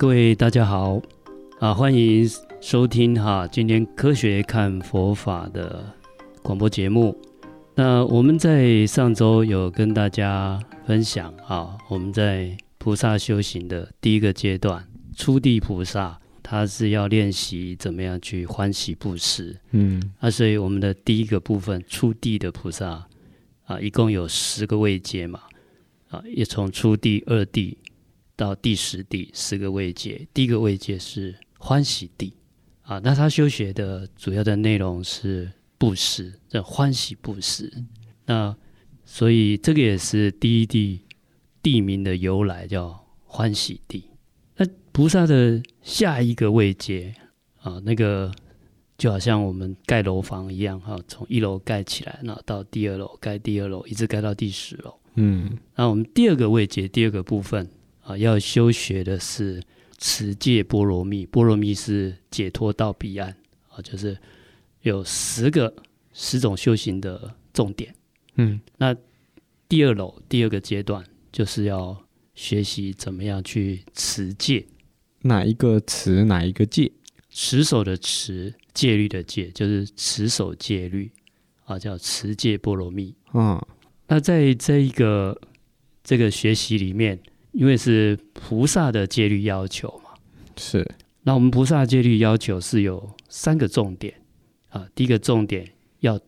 [0.00, 0.98] 各位大家好，
[1.58, 2.26] 啊，欢迎
[2.58, 5.94] 收听哈，今天科学看佛法的
[6.42, 7.14] 广播节目。
[7.74, 14.82] 那我们在上周有跟大家分享啊，我们在菩萨修行的第一个阶段，
[15.14, 19.54] 初地菩萨，他是要练习怎么样去欢喜布施。
[19.72, 23.06] 嗯，啊，所以我们的第一个部分，初地的菩萨
[23.66, 25.40] 啊，一共有十个位阶嘛。
[26.08, 27.76] 啊，也从初地、二地
[28.40, 30.26] 到第十地，十个位阶。
[30.32, 32.32] 第一个位阶是欢喜地
[32.80, 37.70] 啊，那他修学的主要的内容是布施，这欢喜布施。
[38.24, 38.56] 那
[39.04, 41.00] 所以这个也是第一地
[41.62, 44.04] 地名的由来，叫欢喜地。
[44.56, 47.14] 那菩萨的下一个位阶
[47.60, 48.32] 啊，那个
[48.96, 54.94] 就好像我们盖楼房一样哈，从一楼盖起来，然后到第二楼盖第二楼，一直盖到第十楼。
[55.16, 57.68] 嗯，那我们第二个位阶，第二个部分
[58.10, 59.62] 啊，要修学的是
[59.98, 61.24] 持戒波罗蜜。
[61.26, 63.30] 波罗蜜是解脱到彼岸
[63.68, 64.18] 啊，就是
[64.82, 65.72] 有十个
[66.12, 67.94] 十种修行的重点。
[68.34, 68.94] 嗯，那
[69.68, 74.66] 第二楼第二个阶段就是要学习怎么样去持戒。
[75.22, 76.24] 哪一个持？
[76.24, 76.90] 哪一个戒？
[77.28, 81.08] 持守的持，戒律的戒，就是持守戒律
[81.64, 83.14] 啊，叫持戒波罗蜜。
[83.34, 83.60] 嗯。
[84.08, 85.40] 那在这一个
[86.02, 87.20] 这个学习里面，
[87.52, 90.10] 因为是菩萨的戒律要求嘛，
[90.56, 90.88] 是。
[91.22, 94.14] 那我们菩萨戒律要求是有三个重点
[94.68, 94.88] 啊。
[94.94, 95.70] 第一个重点
[96.00, 96.18] 要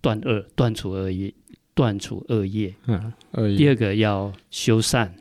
[0.00, 1.32] 断恶，断除恶业，
[1.74, 2.74] 断除恶业。
[2.86, 3.56] 嗯，恶业。
[3.56, 5.14] 第二个要修善，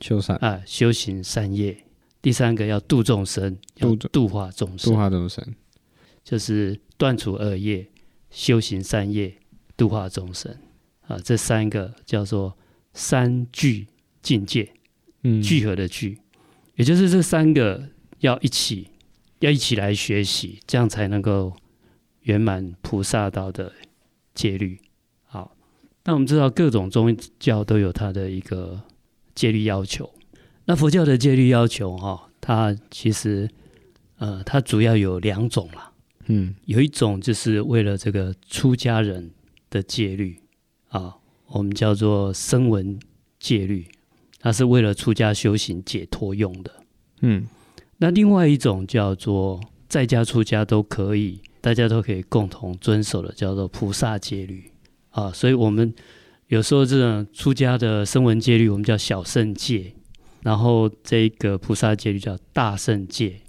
[0.00, 1.76] 修善啊，修行善业。
[2.22, 5.42] 第三个要度众生，要度化众生，度化众生，
[6.22, 7.86] 就是断除恶业，
[8.30, 9.34] 修行善业，
[9.76, 10.54] 度化众生。
[11.08, 12.56] 啊，这三个叫做
[12.92, 13.88] 三聚
[14.22, 14.70] 境界，
[15.22, 16.18] 嗯，聚合的聚，
[16.76, 17.88] 也就是这三个
[18.20, 18.88] 要一起，
[19.40, 21.54] 要一起来学习，这样才能够
[22.22, 23.72] 圆满菩萨道的
[24.34, 24.78] 戒律。
[25.24, 25.56] 好，
[26.04, 28.82] 那我们知道各种宗教都有它的一个
[29.34, 30.12] 戒律要求，
[30.64, 33.48] 那佛教的戒律要求哈，它其实
[34.16, 35.92] 呃，它主要有两种啦，
[36.26, 39.30] 嗯，有一种就是为了这个出家人
[39.68, 40.38] 的戒律。
[40.88, 41.16] 啊，
[41.46, 42.98] 我们叫做声闻
[43.38, 43.86] 戒律，
[44.40, 46.72] 它是为了出家修行解脱用的。
[47.20, 47.46] 嗯，
[47.98, 54.70] 那另外一种叫做在家出家都可以，大家都可以共同遵守的，叫做菩萨戒律。
[55.10, 55.94] 啊，所以我们
[56.48, 59.92] 有时候这种出家的声闻戒律，我们叫小圣戒，
[60.42, 63.40] 然后这个菩萨戒律叫大圣戒。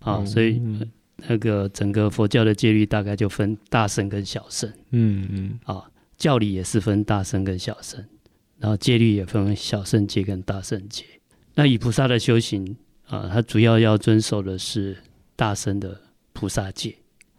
[0.00, 0.60] 啊，所以
[1.28, 4.70] 那个整个佛教的戒律大概就分大圣跟小圣。
[4.90, 5.84] 嗯嗯，啊。
[6.16, 8.04] 教理也是分大圣跟小乘，
[8.60, 11.04] 然后戒律也分为小圣戒跟大圣戒。
[11.54, 12.76] 那以菩萨的修行
[13.06, 14.96] 啊，他主要要遵守的是
[15.34, 16.00] 大圣的
[16.32, 16.94] 菩萨戒，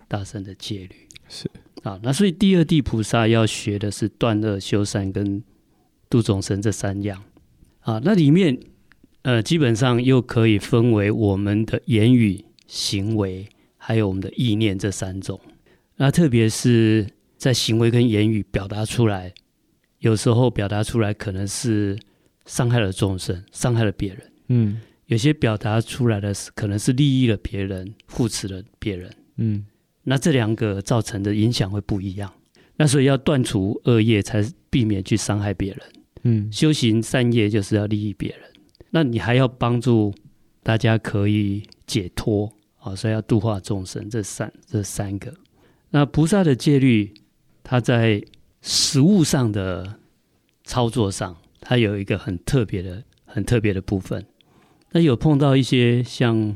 [0.09, 1.49] 大圣的戒律是
[1.83, 1.97] 啊。
[2.03, 5.41] 那所以第二地菩萨要学的是断恶修善跟
[6.09, 7.23] 度众生这三样
[7.79, 8.01] 啊。
[8.03, 8.59] 那里面
[9.21, 15.39] 呃，基本上又可以分为我们的言语行为，还有我们的意念这三种。
[15.95, 17.07] 那特别是。
[17.41, 19.33] 在行为跟言语表达出来，
[20.01, 21.97] 有时候表达出来可能是
[22.45, 24.31] 伤害了众生，伤害了别人。
[24.50, 29.12] 嗯，有些表达出来的是可能是利益了别人，护持了别人。
[29.38, 29.66] 嗯，
[30.03, 32.31] 那这两个造成的影响会不一样。
[32.75, 35.79] 那所以要断除恶业，才避免去伤害别人。
[36.23, 38.39] 嗯，修行善业就是要利益别人。
[38.89, 40.13] 那你还要帮助
[40.63, 44.09] 大家可以解脱啊，所以要度化众生。
[44.09, 45.31] 这三这三个，
[45.91, 47.13] 那菩萨的戒律。
[47.63, 48.22] 他在
[48.61, 49.99] 实物上的
[50.63, 54.25] 操作上，它有一个很特别的、很特别的部分。
[54.91, 56.55] 那有碰到一些像，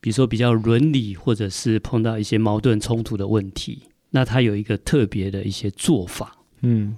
[0.00, 6.38] 比如说比较伦理，或者是碰到一些矛盾冲突的问题，那它有一个特别的一些做法。
[6.62, 6.96] 嗯，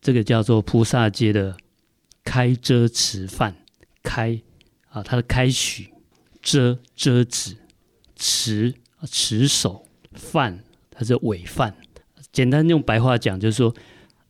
[0.00, 1.56] 这个叫做菩萨街的
[2.24, 3.56] 开遮持饭。
[4.02, 4.40] 开
[4.88, 5.90] 啊，它的开许
[6.40, 7.54] 遮遮止
[8.16, 11.76] 持持守饭，它是违犯。
[12.32, 13.74] 简单用白话讲，就是说，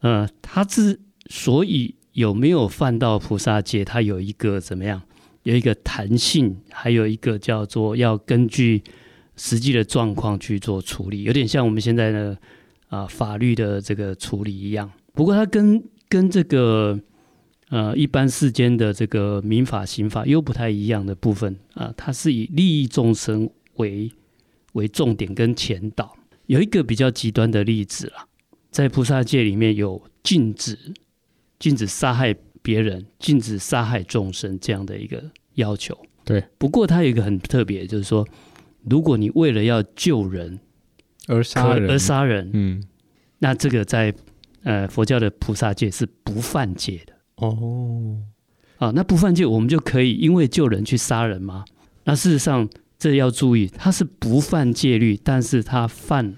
[0.00, 0.98] 呃，他之
[1.28, 5.02] 所以有没有犯到菩萨戒，他有一个怎么样？
[5.42, 8.82] 有一个弹性，还有一个叫做要根据
[9.36, 12.36] 实际的状况去做处理，有点像我们现在的
[12.88, 14.90] 啊、法律的这个处理一样。
[15.14, 16.98] 不过，它跟跟这个
[17.70, 24.12] 呃一般世间的这个民法、刑法又不太一样的部分啊，它是以利益众生为
[24.72, 26.14] 为重点跟前导。
[26.50, 28.26] 有一个比较极端的例子啦，
[28.72, 30.76] 在菩萨戒里面有禁止
[31.60, 35.22] 禁止杀害别人、禁止杀害众生这样的一个
[35.54, 35.96] 要求。
[36.24, 36.42] 对。
[36.58, 38.26] 不过它有一个很特别，就是说，
[38.82, 40.58] 如果你为了要救人
[41.28, 42.82] 而杀人，而杀人，嗯，
[43.38, 44.12] 那这个在
[44.64, 47.12] 呃佛教的菩萨戒是不犯戒的。
[47.36, 48.18] 哦，
[48.78, 51.64] 啊，那不犯戒，我们就可以因为救人去杀人吗？
[52.02, 52.68] 那事实上，
[53.00, 56.36] 这要注意，他是不犯戒律，但是他犯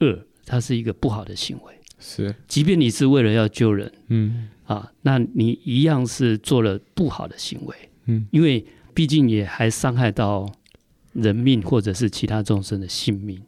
[0.00, 1.74] 恶，他是一个不好的行为。
[1.98, 7.76] 是，即便你是为了要救人，嗯，啊，那你一样是做了不好的行为，
[8.06, 8.64] 嗯，因为
[8.94, 10.50] 毕竟也还伤害到
[11.12, 13.42] 人命或者是其他众生的性命，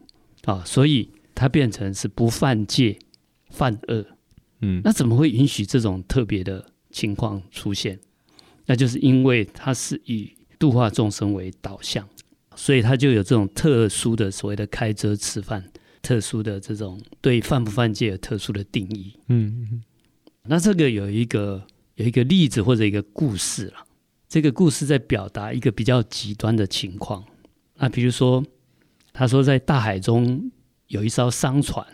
[0.45, 2.99] 啊，所以他变成是不犯戒，
[3.49, 4.05] 犯恶，
[4.61, 7.99] 嗯，那怎么会允许这种特别的情况出现？
[8.67, 12.07] 那就是因为他是以度化众生为导向，
[12.63, 15.65] 所以他就有这种特殊的所谓的开遮吃饭。
[16.03, 19.83] 特殊的这种对犯不犯戒有特殊的定义，嗯嗯，
[20.45, 21.63] 那这个有一个
[21.97, 23.85] 有一个例子或者一个故事了。
[24.27, 27.23] 这个故事在表达一个比较极端的情况。
[27.77, 28.43] 那比如说，
[29.13, 30.51] 他说在大海中
[30.87, 31.87] 有一艘商船，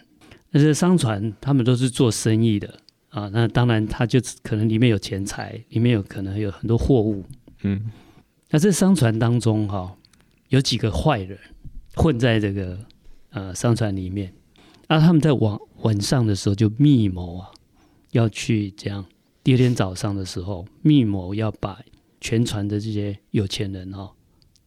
[0.50, 2.78] 那这商船他们都是做生意的
[3.08, 3.28] 啊。
[3.32, 7.24] 那当然，他就可能里面有钱财，里面有可能有很多货物。
[7.62, 7.90] 嗯，
[8.50, 9.96] 那这商船当中哈、哦，
[10.48, 11.38] 有几个坏人
[11.94, 12.78] 混在这个。
[13.31, 14.32] 呃，商船里面，
[14.88, 17.50] 那、啊、他们在晚晚上的时候就密谋啊，
[18.12, 19.04] 要去这样。
[19.44, 21.78] 第二天早上的时候，密谋要把
[22.19, 24.12] 全船的这些有钱人哈、哦、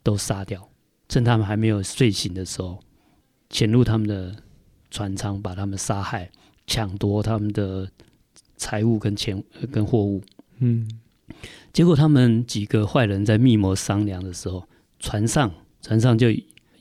[0.04, 0.70] 都杀掉，
[1.08, 2.80] 趁他们还没有睡醒的时候，
[3.50, 4.36] 潜入他们的
[4.92, 6.30] 船舱，把他们杀害，
[6.68, 7.90] 抢夺他们的
[8.56, 10.22] 财物跟钱跟货物。
[10.60, 10.88] 嗯，
[11.74, 14.64] 结果他们几个坏人在密谋商量的时候，
[15.00, 16.28] 船上船上就。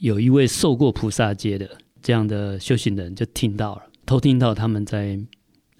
[0.00, 1.68] 有一位受过菩萨戒的
[2.00, 5.18] 这样的修行人就听到了，偷听到他们在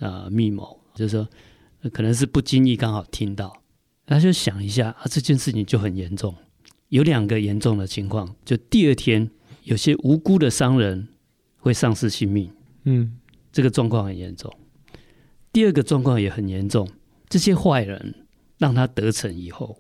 [0.01, 1.29] 啊、呃、密谋，就是说
[1.93, 3.63] 可能是不经意刚好听到，
[4.07, 6.35] 他就想一下啊，这件事情就很严重，
[6.89, 9.31] 有两个严重的情况，就第二天
[9.63, 11.07] 有些无辜的商人
[11.59, 12.51] 会丧失性命，
[12.83, 13.21] 嗯，
[13.53, 14.53] 这个状况很严重。
[15.53, 16.89] 第二个状况也很严重，
[17.29, 18.27] 这些坏人
[18.59, 19.79] 让他得逞以后，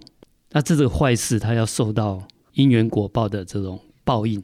[0.52, 3.80] 那这个坏事他要受到因缘果报的这种。
[4.08, 4.42] 报应，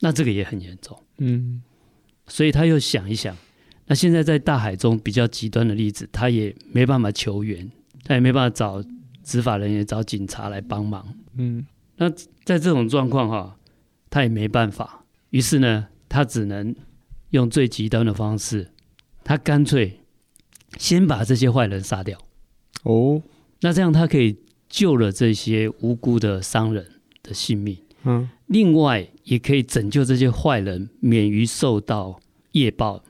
[0.00, 1.62] 那这个也很严重，嗯，
[2.26, 3.36] 所以他又想一想，
[3.86, 7.70] 那现在在大海中比较极端的例子，他也没办法求援，
[8.02, 8.82] 他也没办法找
[9.22, 11.06] 执法人员、找警察来帮忙，
[11.36, 11.64] 嗯，
[11.98, 12.10] 那
[12.42, 13.56] 在这种状况哈，
[14.10, 16.74] 他也没办法，于是呢，他只能
[17.30, 18.72] 用最极端的方式，
[19.22, 20.00] 他干脆
[20.78, 22.18] 先把这些坏人杀掉，
[22.82, 23.22] 哦，
[23.60, 24.36] 那这样他可以
[24.68, 26.84] 救了这些无辜的商人
[27.26, 27.76] 的性命。
[28.04, 32.20] 嗯，另外也可以拯救这些坏人免于受到
[32.52, 33.02] 业报，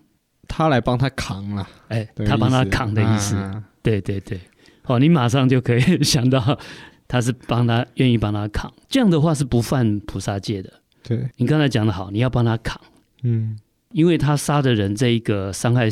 [0.49, 4.41] 他来帮他扛了，哎，他帮他扛的意思，啊、对对对，
[4.83, 6.59] 好，你马上就可以想到
[7.07, 10.73] 他是帮他愿意帮他扛，这样的话是不犯菩萨戒的。
[11.03, 12.81] 对，你刚才讲的好，你要帮他扛，
[13.23, 13.59] 嗯，
[13.93, 15.91] 因为他杀的人这一个伤害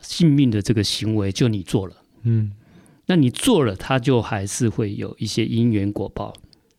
[0.00, 2.52] 性命的这个行为就你做了，嗯，
[3.04, 6.32] 那你做了，他就还是会有一些因缘果报。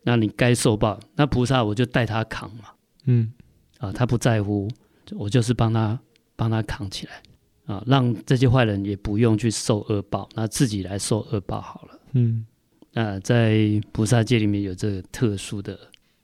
[0.07, 2.69] 那你该受报，那菩萨我就带他扛嘛，
[3.07, 3.30] 嗯，
[3.77, 4.65] 啊，他不在乎，
[5.12, 6.00] 我就是帮他
[6.34, 7.22] 帮他扛起来，
[7.65, 12.46] 啊，让这些坏人也不用去受恶报，那自己来受恶报好了，嗯，
[12.93, 13.60] 那在
[13.91, 15.77] 菩萨界里面有这个特殊的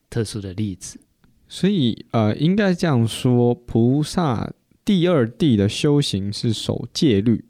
[0.09, 0.97] 特殊的例子，
[1.49, 4.49] 所以呃，应该这样说，菩萨
[4.85, 7.43] 第二地的修行是守戒律，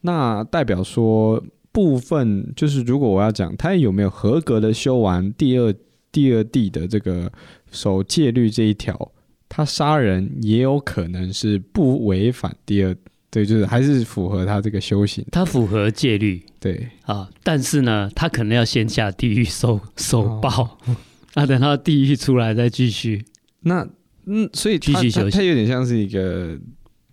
[0.00, 1.44] 那代表说。
[1.74, 5.74] 部分就是，如果我要讲他有没有合格的修完第二
[6.12, 7.30] 第二地的这个
[7.72, 9.10] 守戒律这一条，
[9.48, 12.96] 他杀人也有可能是不违反第二，
[13.28, 16.88] 对，就是还是符合他这个修行，他符合戒律，对。
[17.02, 20.96] 啊，但是呢，他可能要先下地狱受受报，哦、
[21.34, 23.24] 那 等到地狱出来再继续，
[23.62, 23.84] 那
[24.26, 26.56] 嗯，所以他继续修行，他有点像是一个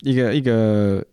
[0.02, 1.04] 一个一个。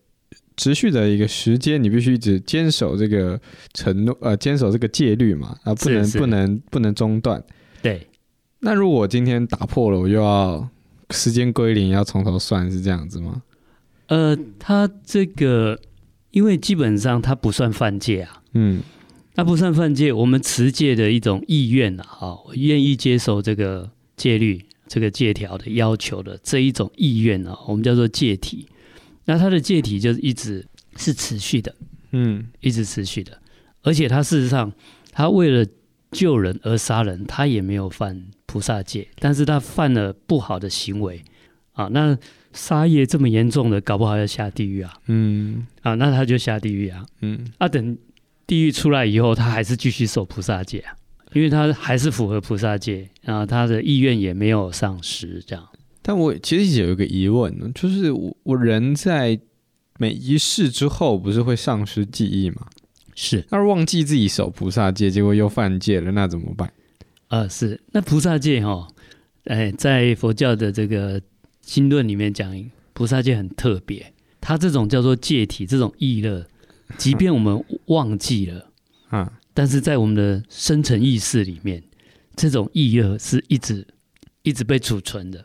[0.58, 3.40] 持续的一个时间，你必须一直坚守这个
[3.72, 7.42] 承诺，呃，坚守这个戒律嘛，啊，不能不能不能中断。
[7.80, 8.06] 对。
[8.60, 10.68] 那如果今天打破了，我又要
[11.10, 13.40] 时间归零，要从头算，是这样子吗？
[14.08, 15.78] 呃，他这个，
[16.32, 18.82] 因为基本上他不算犯戒啊，嗯，
[19.36, 28.66] 他不算犯戒，我们持戒的一种意愿啊，哈，我愿意接受这个戒律、这个戒条的要求的这一种意愿啊，我们叫做戒体。
[29.28, 30.66] 那他的戒体就是一直
[30.96, 31.74] 是持续的，
[32.12, 33.38] 嗯，一直持续的，
[33.82, 34.72] 而且他事实上，
[35.12, 35.66] 他为了
[36.12, 41.22] 救人而杀人，他也没有犯菩萨戒，但是他犯了不好的行为。
[41.72, 41.88] 啊。
[41.92, 42.16] 那
[42.54, 47.98] 杀业这么严重的，搞不好要下地狱啊，嗯，啊，那他就下地狱啊，嗯，啊，等
[48.46, 50.96] 地狱出来以后，他还是继续守菩萨戒啊，
[51.34, 55.68] 因为他还是符合菩萨戒，然后他的意愿也没有丧失，这样。
[56.08, 59.38] 但我其实有一个疑问呢，就是我我人在
[59.98, 62.66] 每一世之后，不是会丧失记忆吗？
[63.14, 66.66] 是，那忘记自己守菩萨戒，结果又犯戒了，那怎么办？
[67.26, 68.88] 啊、呃，是，那菩萨戒哈、哦，
[69.44, 71.20] 哎，在佛教的这个
[71.60, 72.58] 经论里面讲，
[72.94, 76.46] 菩萨戒很特别，它这种叫做戒体，这种意乐，
[76.96, 78.70] 即便我们忘记了
[79.12, 81.82] 啊，但是在我们的深层意识里面，
[82.34, 83.86] 这种意乐是一直
[84.42, 85.44] 一直被储存的。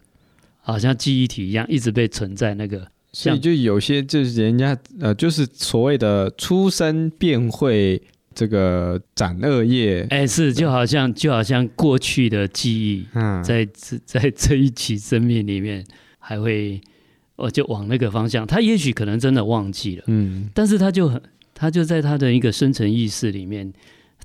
[0.65, 8.01] 好像记忆体一样，一直被存在那个，所以就有些就是人家呃，就是所谓的出生便会
[8.33, 15.85] 这个斩恶业，哎，是就好像就好像过去的记忆，嗯，在这在这一期生命里面
[16.17, 16.79] 还会，
[17.35, 21.21] 哦，就往那个方向，他也许可能真的忘记了，嗯，但是他就很，
[21.53, 23.71] 他就在他的一个深层意识里面，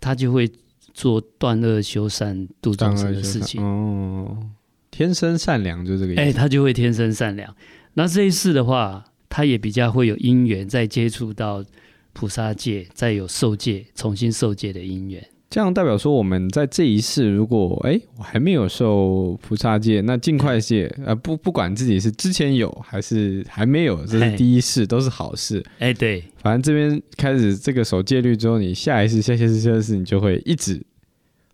[0.00, 0.48] 他就会
[0.94, 4.38] 做断恶修善度众生的事情，哦。
[4.98, 7.54] 天生善良就这个意思，哎，他就会天生善良。
[7.94, 11.64] 那这一世的话，他也比较会有因缘，再接触到
[12.12, 15.24] 菩萨界，再有受戒，重新受戒的因缘。
[15.48, 20.92] 这样代表说，我们在这一世，如果哎我还没有受菩萨戒，那尽快戒。
[21.06, 25.64] 呃，不不管自己是之前有还是还没有，这是第一世都是好事。
[25.78, 30.82] 哎，对，反正这边开始这个守戒律之后，你下一世、下下世、下一世，你就会一直。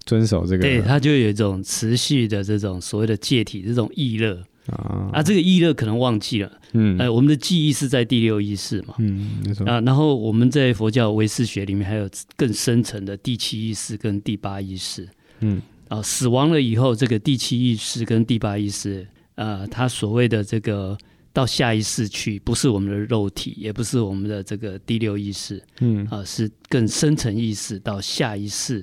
[0.06, 4.42] 遵守这个，对，他就有一种持续的这种所谓的戒体，这种意乐。
[4.66, 9.66] 啊，啊，这个意乐可能忘记了，嗯，呃，我们的记忆是在第六意识嘛，嗯，没错。
[9.66, 15.06] 啊，然后我们在佛教唯识学里面还有更深层的第七意识跟第八意识，
[15.40, 20.96] 嗯，啊，死亡了以后，这个第七意识跟第八意识，呃，他所谓的这个
[21.34, 28.82] 到下一世去，不是我们的肉体，也不是我们的这个第六意识，嗯，啊，是更深层意识到下一世。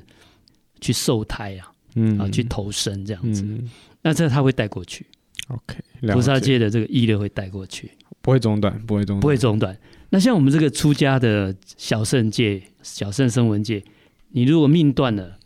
[0.82, 3.70] 去受胎啊，嗯，啊，去投生这样子，嗯、
[4.02, 5.06] 那这他会带过去
[5.48, 5.78] ，OK，
[6.12, 9.78] 菩萨界的这个意乐会带过去，不会中断，不会中断，不会中断。
[10.10, 13.82] 那像我们这个出家的小圣界、小圣声闻界，
[14.30, 15.38] 你如果命断了，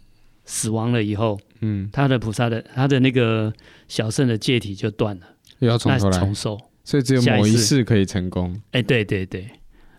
[0.45, 3.53] 死亡了以后，嗯，他的菩萨的他的那个
[3.87, 5.27] 小圣的界体就断了，
[5.59, 6.19] 又要从头来。
[6.19, 8.59] 重受，所以只有某一世可以成功。
[8.71, 9.47] 哎，对对对，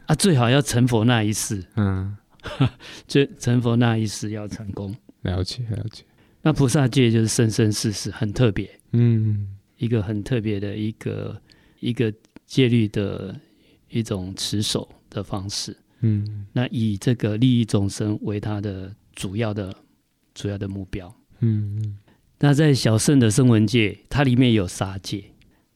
[0.06, 2.16] 啊，最好要成佛那一世，嗯，
[3.06, 4.94] 就成佛那一世要成功。
[5.26, 6.04] 了解了解，
[6.42, 11.40] 那菩萨戒就是生生世世很特别，嗯，一个很特别的一个
[11.80, 12.12] 一个
[12.46, 13.38] 戒律的
[13.90, 19.74] 一种持守的方式，嗯，那以这个利益众生为他的主要的
[20.34, 21.98] 主要的目标，嗯嗯，
[22.38, 25.24] 那在小圣的声闻戒，它里面有杀戒，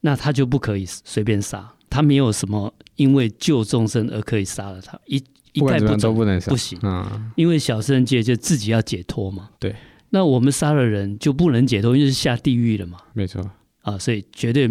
[0.00, 5.23] 那他就不可以随便杀，他没有什么因为救众生而可以杀了他一。
[5.52, 9.50] 一概不走，不能不行，嗯，因为小圣界就自己要解脱嘛。
[9.59, 9.75] 对，
[10.11, 12.99] 那我们杀了人就不能解脱，因为是下地狱了嘛。
[13.12, 13.42] 没错，
[13.83, 14.69] 啊，所以绝对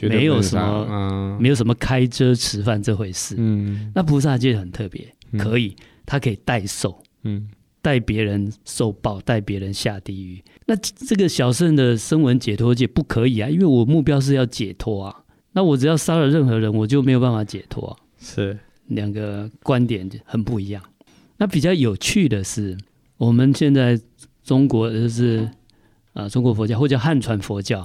[0.00, 3.34] 没有什么，嗯、没有什么开遮吃饭这回事。
[3.38, 5.06] 嗯，那菩萨界很特别，
[5.38, 7.48] 可以，他可以代受，嗯，
[7.82, 10.42] 代别人受报，代别人下地狱。
[10.66, 15.14] 那这个小圣的声闻解脱界不可以啊，因为我目标是要解脱啊。
[15.52, 17.96] 那我只要杀了任何人，我就没有办法解脱啊。
[18.18, 18.58] 是。
[18.94, 20.82] 两个观点很不一样。
[21.38, 22.76] 那比较有趣的是，
[23.16, 24.00] 我们现在
[24.44, 25.48] 中国就是
[26.12, 27.84] 啊，中国佛教或者汉传佛教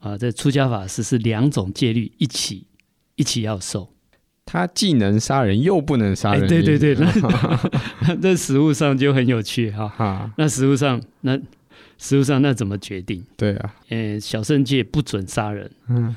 [0.00, 2.66] 啊，在出家法师是两种戒律一起
[3.14, 3.88] 一起要受。
[4.44, 6.48] 他既能杀人又不能杀人。
[6.48, 9.86] 对对对，那 那实物上就很有趣哈。
[9.88, 11.38] 哈，那实物上那
[11.98, 13.22] 实物上那怎么决定？
[13.36, 15.70] 对啊，呃，小圣戒不准杀人。
[15.88, 16.16] 嗯，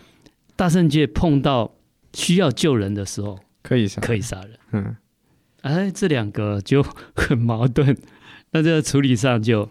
[0.56, 1.76] 大圣戒碰到
[2.14, 3.38] 需要救人的时候。
[3.62, 4.60] 可以杀，可以杀人。
[4.72, 4.96] 嗯，
[5.62, 6.84] 哎，这两个就
[7.16, 7.96] 很矛盾。
[8.52, 9.70] 那这个处理上就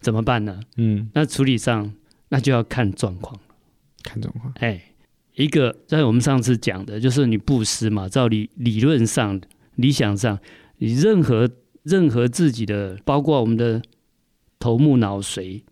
[0.00, 0.60] 怎么办呢？
[0.76, 1.92] 嗯，那处理上
[2.28, 3.40] 那就要看状况。
[4.02, 4.52] 看状况。
[4.60, 4.80] 哎，
[5.34, 9.40] 一个在我们上次讲的，就是你布施嘛，照理理论上、
[9.74, 10.38] 理想上，
[10.78, 11.50] 你任何
[11.82, 13.82] 任何自己的，包括我们的
[14.58, 15.62] 头目脑髓，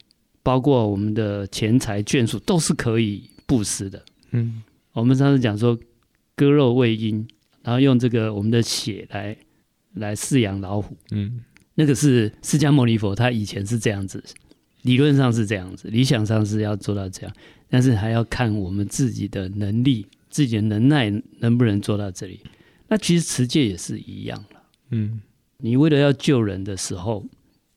[0.42, 4.04] 包括我们的钱财眷属，都是可以布施的。
[4.30, 5.78] 嗯，我们上次讲说
[6.34, 7.28] 割肉喂鹰。
[7.68, 9.36] 然后用这个我们的血来
[9.96, 11.44] 来饲养老虎，嗯，
[11.74, 14.24] 那个是释迦牟尼佛他以前是这样子，
[14.84, 17.36] 理论上是这样子，理想上是要做到这样，
[17.68, 21.10] 但是还要看我们自己的能力、自己的能耐
[21.40, 22.40] 能不能做到这里。
[22.86, 25.20] 那其实持戒也是一样了，嗯，
[25.58, 27.22] 你为了要救人的时候，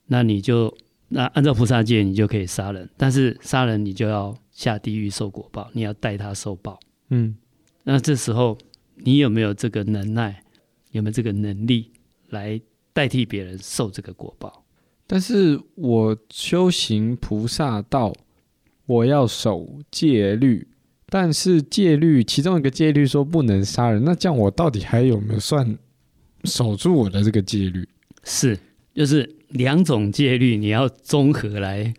[0.07, 0.73] 那你就
[1.09, 6.79] 那按照菩萨戒，你就可以杀人，但是杀人你就要下地狱受果报，你要代他受报，
[7.09, 7.35] 嗯，
[7.83, 8.57] 那这时候。
[9.03, 10.43] 你有没有这个能耐？
[10.91, 11.89] 有没有这个能力
[12.31, 12.59] 来
[12.91, 14.65] 代替别人受这个果报？
[15.07, 18.13] 但是我修行菩萨道，
[18.85, 20.67] 我要守戒律，
[21.07, 25.77] 但是戒律其中一个戒律说不能杀人，那这样我到底还有没有算
[26.43, 27.87] 守住我的这个戒律？
[28.23, 28.59] 是，
[28.93, 31.93] 就是两种戒律你要综合来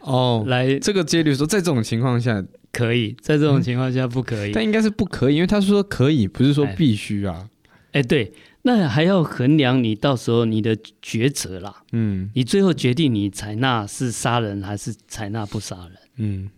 [0.00, 7.48] 哦，来这个戒律说在这种情况下可以，在这种情况下不可以，嗯、但应该是不可以，因为他说可以，不是说必须啊。
[7.92, 8.32] 哎，哎，对。
[8.62, 16.50] 那还要衡量你到时候你的抉择啦，嗯，你最后决定你采纳是杀人还是采纳不杀人，嗯，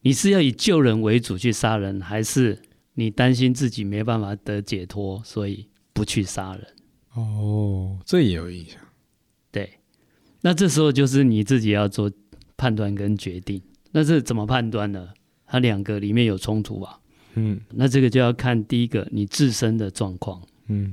[0.00, 2.58] 你是要以救人为主去杀人，还是
[2.94, 6.66] 你担心自己没办法得解脱，所以不去杀人？
[7.14, 8.80] 哦，这也有影响。
[9.52, 9.78] 对，
[10.40, 12.10] 那这时候就是你自己要做
[12.56, 13.62] 判断跟决定。
[13.92, 15.10] 那这怎么判断呢？
[15.52, 16.98] 它两个里面有冲突吧，
[17.34, 20.90] 嗯，那这个就要看第一个你自身的状况，嗯。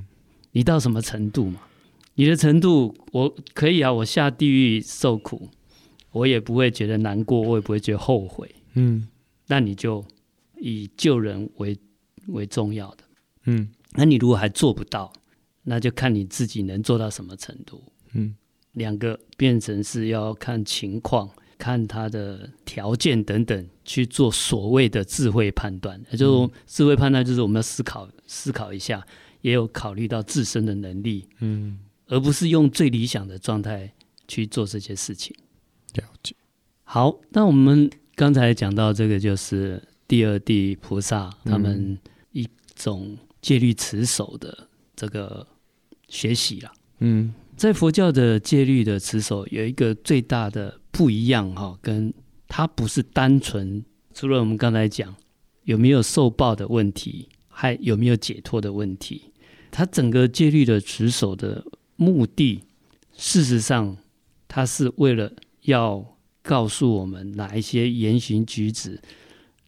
[0.52, 1.62] 你到什么程度嘛？
[2.16, 5.48] 你的程度，我可以啊，我下地狱受苦，
[6.12, 8.54] 我也不会觉得难过，我也不会觉得后悔。
[8.74, 9.08] 嗯，
[9.48, 10.04] 那你就
[10.58, 11.78] 以救人为
[12.28, 13.04] 为重要的。
[13.46, 15.14] 嗯，那你如果还做不到，
[15.64, 17.82] 那就看你自己能做到什么程度。
[18.12, 18.36] 嗯，
[18.74, 26.02] 两个变成是要看情况、看他的条件等等去做所谓的智慧判断。
[26.10, 29.06] 也就是智慧判断，就是我们要思考思考一下。
[29.42, 33.90] 也有考虑到自身的能力，嗯，而不是用最理想的状态
[34.28, 35.34] 去做这些事情。
[35.94, 36.36] 了解。
[36.84, 41.98] 好，那我们刚才讲到这个，就是第二地菩萨他们
[42.34, 45.48] 一种戒律持守的这个
[46.10, 46.74] 学习了。
[46.98, 52.14] 嗯，在佛教的戒律的持守有一个最大的不一样哈，跟
[52.48, 55.16] 它不是单纯除了我们刚才讲
[55.64, 57.30] 有没有受报的问题。
[57.62, 59.34] 还有没有解脱的问题？
[59.70, 61.62] 它整个戒律的持守的
[61.98, 62.64] 目的，
[63.18, 63.98] 事实上，
[64.48, 65.30] 它是为了
[65.64, 69.02] 要告诉我们哪一些言行举止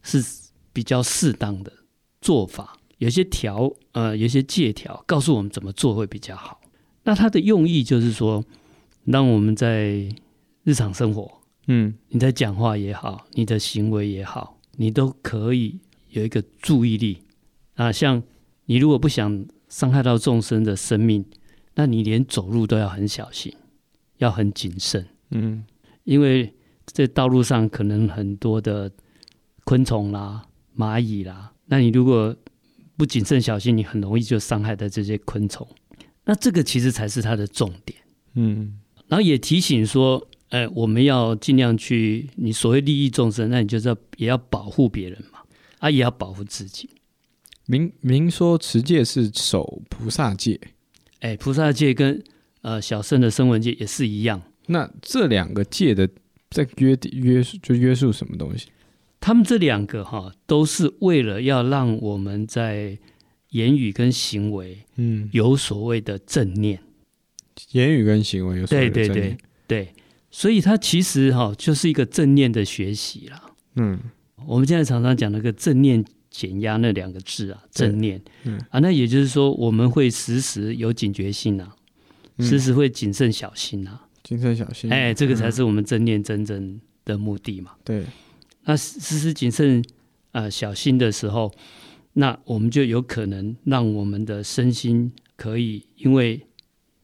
[0.02, 0.24] 是
[0.72, 1.70] 比较适当的
[2.22, 2.78] 做法。
[2.96, 6.62] 有些条，呃，有些戒条，告诉我们怎么做会比较好。
[7.02, 8.42] 那它的用意就是说，
[9.04, 10.08] 让我们在
[10.64, 15.78] 日常生活，嗯，你在讲话也好，你的行为也好，你都可以
[16.10, 17.18] 有一个注意力。
[17.74, 18.22] 啊，像
[18.66, 21.24] 你如果不想伤害到众生的生命，
[21.74, 23.52] 那你连走路都要很小心，
[24.18, 25.06] 要很谨慎。
[25.30, 25.64] 嗯，
[26.04, 26.52] 因为
[26.86, 28.90] 在道路上可能很多的
[29.64, 30.46] 昆虫啦、
[30.76, 32.36] 蚂蚁啦，那你如果
[32.96, 35.66] 不谨慎小心，你很容易就伤害到这些昆虫。
[36.24, 37.98] 那这个其实才是它的重点。
[38.34, 45.38] 嗯，然后也提醒说，呃，我们要尽量去，你所谓利益众生，那你就是要也要保护别人嘛，
[45.78, 46.90] 啊，也要保护自己。
[47.64, 50.60] 明明说持戒是守菩萨戒，
[51.20, 52.22] 哎，菩萨戒跟
[52.60, 54.42] 呃小圣的声闻戒也是一样。
[54.66, 56.06] 那这两个戒的
[56.50, 58.68] 在约约束就约束什么东西？
[59.20, 62.98] 他们这两个哈都是为了要让我们在
[63.52, 69.94] 言语跟行为嗯有所谓的正念，嗯、言语跟行为有所谓的正念，对对对对，
[70.32, 73.40] 所以它其实哈就是一个正念的学习啦。
[73.76, 74.00] 嗯，
[74.44, 76.04] 我们现在常常讲那个正念。
[76.32, 78.58] 减压那两个字啊，正念，嗯。
[78.70, 81.76] 啊，那也就是说，我们会时时有警觉性啊，
[82.38, 87.72] 嗯、时时会谨慎小心啊，谨慎小心，哎，这个才是我们正念真正的目的嘛。
[87.84, 88.06] 对，
[88.64, 89.84] 那时时谨慎
[90.30, 91.52] 啊、呃、小心的时候，
[92.14, 96.40] 那我们就有可能让我们的身心可以因为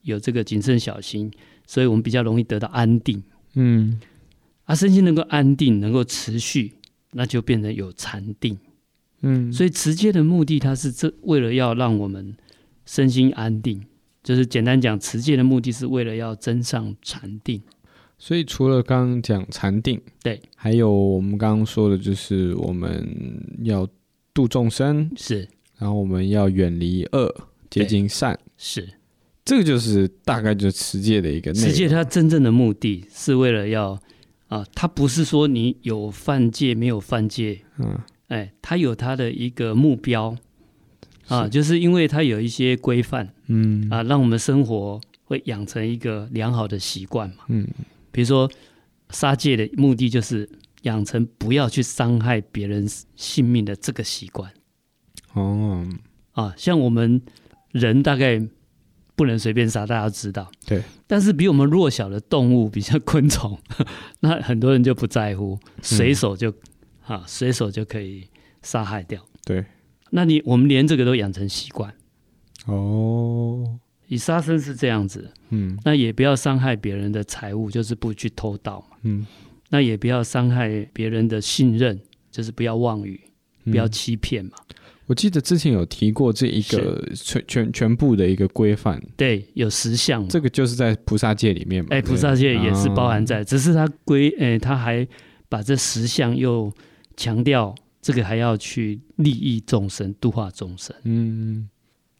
[0.00, 1.30] 有这个谨慎小心，
[1.68, 3.22] 所以我们比较容易得到安定。
[3.52, 4.00] 嗯，
[4.64, 6.72] 啊，身心能够安定，能够持续，
[7.12, 8.58] 那就变成有禅定。
[9.20, 12.34] 嗯，所以持戒的目的，它是这为了要让我们
[12.86, 13.84] 身心安定，
[14.22, 17.60] 就是简单讲，持戒的目的是为了要增上禅定。
[18.16, 23.06] 所以除了刚刚讲禅定，对，还有我们刚刚说的，就是我们
[23.62, 23.86] 要
[24.32, 27.32] 度众生，是，然后我们要远离恶，
[27.70, 28.88] 接近善，是，
[29.48, 31.68] 这个就是大概就是持戒的一个内容。
[31.70, 33.98] 持戒它真正的目的是为了要
[34.48, 37.98] 啊，它不是说你有犯戒没有犯戒，嗯。
[38.26, 40.36] 哎，它有它的一个目标
[41.28, 43.88] 啊，就是因为它有一些规范，嗯。
[43.88, 47.66] 啊，让我们生活会养成一个良好的习惯嘛，嗯，
[48.12, 48.50] 比如说
[49.08, 50.46] 杀戒的目的就是
[50.82, 54.52] 养成不要去伤害别人性命的这个习惯，
[55.32, 55.88] 哦，
[56.32, 57.22] 啊，像我们
[57.72, 58.46] 人大概
[59.18, 63.58] 不能随便杀，大家都知道，对，但是比我们弱小的动物，比如像昆虫，
[64.20, 66.48] 那很多人就不在乎，随手就。
[66.50, 66.54] 嗯
[67.08, 68.28] 啊，随手就可以
[68.60, 69.18] 杀害掉。
[69.46, 69.64] 对，
[70.10, 71.90] 那你我们连这个都养成习惯。
[72.66, 73.78] 哦，
[74.08, 79.26] 以杀生是这样子，嗯，那也不要伤害别人的财物，就是不去偷盗嘛，嗯，
[79.70, 81.98] 那也不要伤害别人的信任，
[82.30, 83.18] 就是不要妄语，
[83.64, 84.52] 不要欺骗嘛。
[84.68, 84.74] 嗯
[85.08, 91.88] 我记得之前有提过这一个全全全部的一个规范，对，有十项，这个就是在菩萨戒里面嘛。
[91.92, 95.08] 哎，菩萨戒也是包含在，哦、只是他规，哎，他还
[95.48, 96.70] 把这十项又
[97.16, 100.94] 强调，这个还要去利益众生、度化众生。
[101.04, 101.66] 嗯，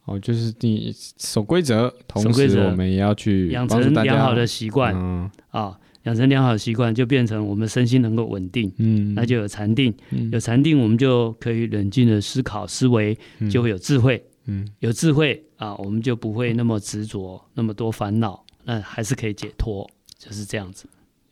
[0.07, 4.98] 哦，就是你守规则，同时我们也要去养成良好的习惯啊。
[4.98, 5.77] 嗯哦
[6.09, 13.16] 养成良好的习惯，就变成我们身心能够稳定，嗯，那就有禅定，嗯、有禅定，我们就可以冷静的思考思维，
[13.51, 19.87] 就会有智慧，嗯，有智慧啊，我们就不会那么执着，那么多烦恼，那还是可以解脱，
[20.18, 20.87] 就是这样子。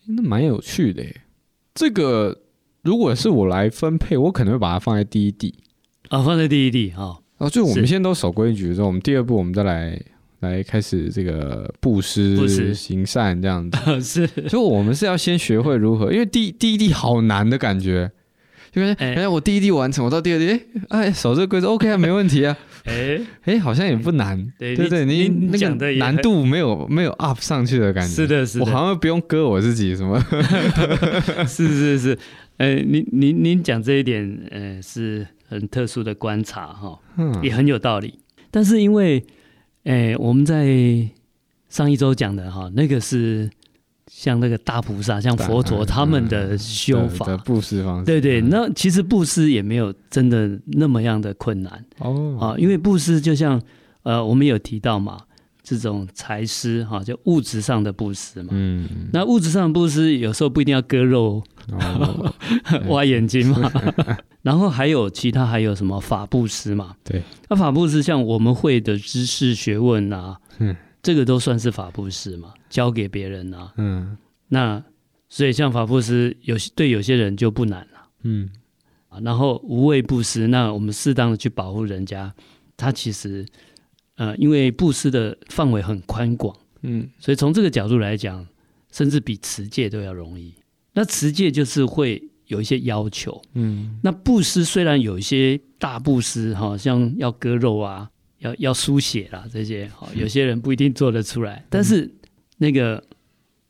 [0.05, 1.03] 那蛮有趣的，
[1.75, 2.43] 这个
[2.83, 5.55] 如果是我来分配，我可能会把它放在第一地。
[6.11, 9.99] 啊，放在第一地啊，哦，就我们现在都守规矩之后，我们第二步我们再来。
[10.41, 18.11] 来开始这个布施、行善这样子， 是，所以我们是要先学会如何，因为第第一地好难的感觉，
[18.75, 20.49] 因为哎，我第一地完成，我到第二地，
[20.89, 23.21] 哎哎，守这个规则 OK 啊， 没问题啊，哎。
[23.45, 30.21] 哎，好像也不难，对对对，你那个难度没有没有 up 上去的感觉，是的，是的，我好像不用割我自己什么，
[31.47, 32.19] 是是是，
[32.59, 36.99] 哎，您您您讲这一点，呃，是很特殊的观察哈，
[37.43, 38.19] 也很有道理，
[38.51, 39.25] 但是因为。
[39.87, 41.09] 哎，我们在
[41.69, 43.49] 上一周讲的哈，那个是
[44.09, 48.05] 像那个大菩萨，像佛陀他们的修法，的布施方式。
[48.05, 53.63] 对对，那其实布施也没有真的那么样的困难哦啊，因为布施就像
[54.03, 55.21] 呃，我们有提到嘛，
[55.63, 58.49] 这种财施哈，就物质上的布施嘛。
[58.53, 58.89] 嗯。
[59.13, 61.43] 那物质上的布施有时候不一定要割肉、
[62.89, 63.71] 挖眼睛嘛。
[64.43, 66.97] 然后还有其他还有什么法布施嘛？
[67.03, 74.17] 对，那法布施像我们会的知识学问啊，嗯，这个都算是法布施嘛，教给别人啊，嗯，
[74.49, 74.81] 那
[75.29, 78.49] 所以像法布施有些对有些人就不难了，嗯，
[79.09, 82.33] 啊，然后无畏布施，那我们适当的去保护人家，
[82.77, 83.45] 他其实
[84.15, 88.47] 呃，因为布施的范围很宽广，嗯，所以从这个角度来讲，
[88.93, 90.55] 甚至比持戒都要容易。
[90.97, 92.21] 那持戒就是会。
[92.49, 102.09] 有一些要求，嗯，那布施虽然有一些大布施，哈，像要割肉啊，要要输血啦这些，哈，有些人不一定做得出来，但是
[102.59, 103.03] 那个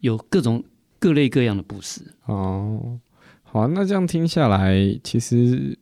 [0.01, 0.63] 有各种
[0.99, 2.03] 各类各样的布施。
[2.27, 3.01] 哦，
[3.45, 5.75] 好，那这样听下来，其实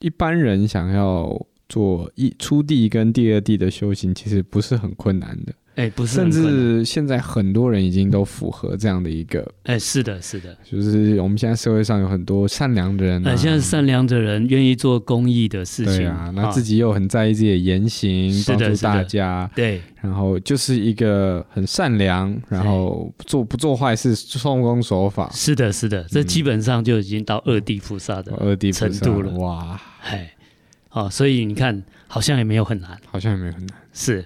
[0.00, 5.54] 一般人想要做一初地跟第二地的修行，其实不是很困难的。
[5.74, 30.34] 哎，不是，甚至现在很多人已经都符合这样的一个，哎，是的，是的，就是我们现在社会上有很多善良的人，啊，现在善良的人愿意做公益的事情，对啊，那自己又很在意自己的言行，帮助大家，对，然后就是一个很善良，然后做不做坏事，奉公守法，是的，是的，这基本上就已经到二地菩萨的二地程度了，哇，哎，
[30.90, 34.22] 哦，所以你看，好像也没有很难，好像也没有很难，是。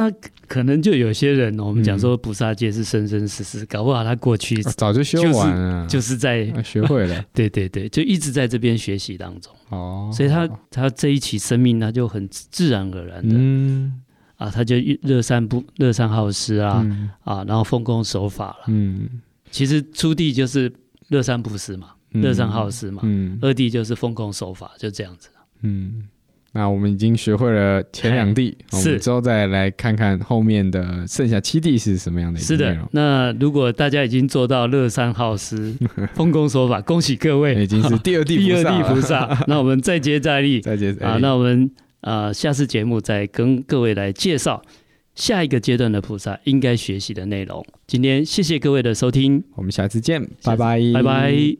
[0.00, 0.10] 那
[0.48, 7.22] 可能就有些人，我们讲说菩萨戒是生生世世，搞不好他过去早就修完了，就是在学会了。
[7.34, 9.54] 对对对，就一直在这边学习当中。
[9.68, 14.00] 哦，所以他他这一起生命，他就很自然而然的，嗯
[14.36, 16.86] 啊，他就乐善不乐善好施啊
[17.22, 18.56] 啊，然后奉公守法了。
[18.68, 20.72] 嗯，其实初地就是
[21.08, 23.02] 乐善不施嘛，乐善好施嘛。
[23.04, 25.28] 嗯，二地就是奉公守法，就这样子。
[25.60, 26.08] 嗯。
[26.52, 32.40] 那我们已经学会了前两地，我们之后再来看看后面的剩下七地是什么样的。
[32.40, 35.72] 是的，那如果大家已经做到乐善好施、
[36.14, 39.28] 奉公守法，恭喜各位，已经是第二地第二地菩萨。
[39.46, 41.18] 那我们再接再厉，再接再厉啊！
[41.22, 44.60] 那我们啊、呃，下次节目再跟各位来介绍
[45.14, 47.64] 下一个阶段的菩萨应该学习的内容。
[47.86, 51.56] 今天谢谢各位的收听，我们下次见，拜拜，拜拜。